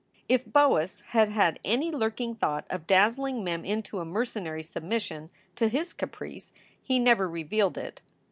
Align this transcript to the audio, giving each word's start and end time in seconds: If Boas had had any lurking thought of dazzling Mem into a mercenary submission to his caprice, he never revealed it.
If 0.27 0.45
Boas 0.51 1.01
had 1.09 1.29
had 1.29 1.59
any 1.63 1.91
lurking 1.91 2.33
thought 2.33 2.65
of 2.71 2.87
dazzling 2.87 3.43
Mem 3.43 3.63
into 3.63 3.99
a 3.99 4.03
mercenary 4.03 4.63
submission 4.63 5.29
to 5.57 5.67
his 5.67 5.93
caprice, 5.93 6.53
he 6.81 6.97
never 6.97 7.29
revealed 7.29 7.77
it. 7.77 8.01